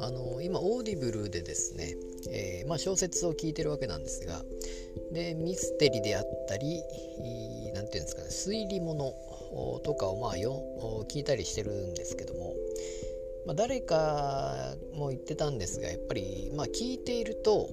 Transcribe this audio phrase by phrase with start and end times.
[0.00, 1.94] あの今オーディブルでですね、
[2.32, 4.42] えー、まあ、小説を聞いてるわけなんですが
[5.12, 6.82] でミステリであったり
[7.74, 9.14] 何て言うんですかね推理物
[9.84, 10.60] とかをまあよ
[11.08, 12.54] 聞いたりしてるんですけども、
[13.46, 17.70] まあ、誰かも言ってたんですがやっぱり、まあ、聞いていると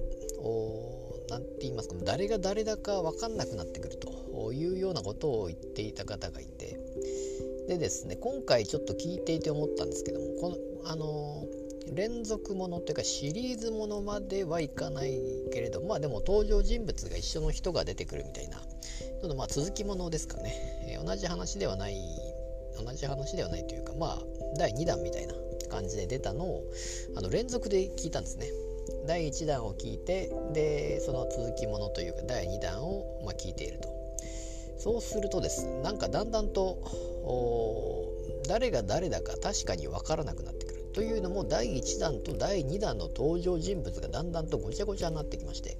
[1.28, 6.59] 何て言いますか誰が誰だか分かんなくなってくるというようなことを言っていた方がいて
[7.70, 11.46] でですね今回ちょっと聞いていて思ったんですけどもこのあの
[11.94, 15.20] 連続ものっていうかシリーズものまではいかない
[15.52, 20.52] けれどまあでも登場人物が一緒の人が出てくるみたいなちょっとまあ続きものですかね、
[20.88, 21.94] えー、同じ話ではない
[22.84, 24.18] 同じ話ではないというかまあ
[24.58, 25.34] 第2弾みたいな
[25.70, 26.64] 感じで出たのを
[27.16, 28.48] あの連続で聞いたんですね。
[29.06, 34.00] 第1弾を聞いてでその続きものというか第2弾を、ま、聞いていると。
[34.80, 36.78] そうするとですなんかだんだんと
[38.48, 45.76] 誰が誰だか確かに分からなくなってくるというのも第1弾と第2弾の登場人物がだんだんとごちゃごちゃになってきまして、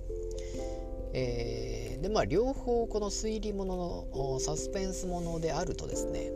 [1.15, 6.31] えー、でまあ両方この推理もののサスペンスものであるとですね、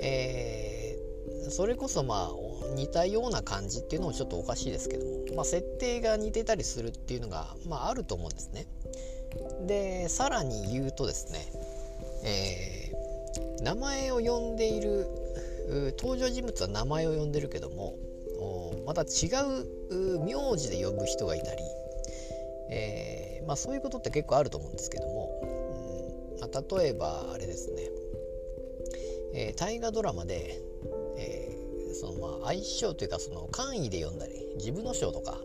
[0.00, 8.66] えー、それこそまあ似たような感じっていうのもちょっとおかしいですけども、まあ、設定が似てたりするっていうのが、まあ、あると思うんですね。
[9.66, 11.38] でさらに言うとですね、
[12.24, 15.06] えー、名前を呼んでいる
[15.98, 17.96] 登場人物は名前を呼んでるけども
[18.86, 19.28] また違
[20.06, 21.62] う名字で呼ぶ人がいたり、
[22.70, 27.82] えー、まあ、そういうことって結構あると思うんですけども、うんまあ、例えばあれですね、
[29.34, 30.60] えー、大河ドラマで、
[31.18, 35.38] えー、そのまあ相性というかその簡易で呼んだり自分の章とか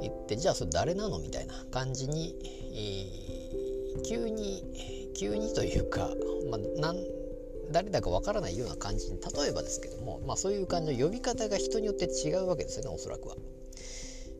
[0.00, 4.64] 言ってじゃあそれ誰なのみたいな感じに、ー、急に
[5.16, 6.10] 急にというか、
[6.50, 6.96] まあ、なん
[7.72, 13.36] 誰だかわからないような感じに例えばですけども、まあ、そういう感じの呼び方が人によって違うわけですよねおそらくは。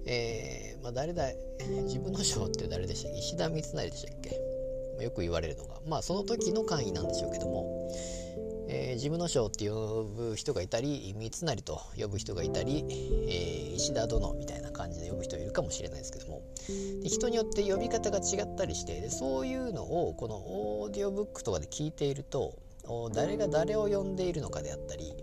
[0.06, 1.30] えーまあ、誰だ
[1.82, 3.18] 自分の章って誰でしたっけ？
[3.18, 5.04] 石田三成でしたっけ？
[5.04, 5.80] よく言われるのが。
[5.86, 7.92] まあその時の簡易なんでしょうけども、
[8.68, 12.84] えー、自分の章って呼ぶ人がいたり三成と呼ぶ人がいたり、
[13.28, 14.59] えー、石田殿みたいな。
[14.80, 16.42] 感じで呼ぶ人いるかもしれないですけども。
[17.02, 22.58] で人によって呼び方が違ったりしてでそういうのをこのオーディオブックとかで聞いていると
[23.12, 25.14] 誰が誰を呼んでいるのかであったり、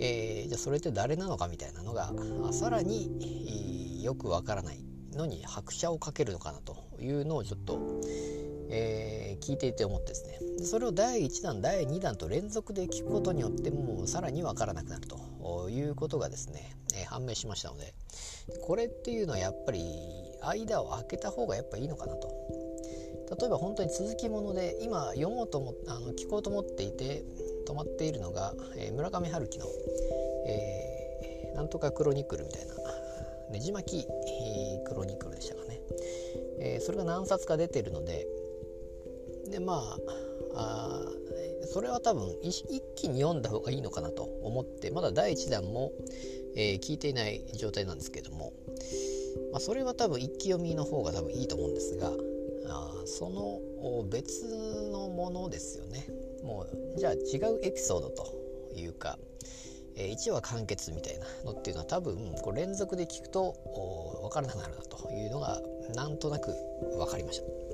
[0.00, 2.12] えー、じゃあそれって誰なのかみたいなのが
[2.52, 4.84] さらによくわからない
[5.14, 8.00] のに拍車をかけるのかなというのをちょっと、
[8.70, 10.38] えー、聞いていて思ってですね。
[10.64, 15.31] それを第1弾第2弾と連続で聞くことによってもうさらにわからなくなると。
[15.70, 17.94] いうことがですね、えー、判明しましたので
[18.62, 19.84] これっていうのはやっぱり
[20.42, 22.28] 間を空けた方がやっぱいいのかなと。
[23.40, 27.24] 例えば本当に続きもので今読もうと思あの聞こうと思っていて
[27.66, 29.64] 止まっているのが、えー、村上春樹の、
[30.46, 32.74] えー、なんとかクロニクルみたいな
[33.52, 34.06] ねじ巻き、
[34.86, 35.80] クロニクルでしたかね、
[36.60, 38.26] えー、それが何冊か出てるので
[39.50, 39.96] でま
[40.54, 41.00] ああ
[41.72, 42.62] それは多分一
[42.96, 45.90] 気に読んだ方がいいのかなと思ってまだ第1弾も、
[46.54, 48.52] えー、聞いていない状態なんですけども、
[49.52, 52.10] まあ、それは多分一気読みの方が多分いいと思うんですが
[52.68, 54.44] あその別
[54.92, 56.06] のものですよね
[56.44, 57.16] もうじゃあ違
[57.50, 58.34] うエピソードと
[58.76, 59.18] いうか、
[59.96, 63.54] えー、1話完結みたいなのっていうのは多分こう連続で聞くと
[64.20, 65.58] 分からなくなるなというのが
[65.94, 66.52] なんとなく
[66.98, 67.71] 分かりました。